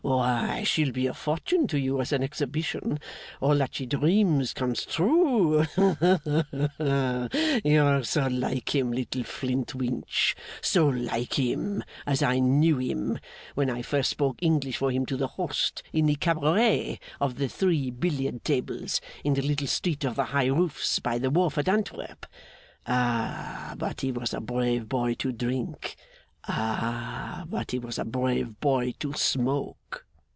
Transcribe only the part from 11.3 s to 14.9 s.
him, as I knew him (when I first spoke English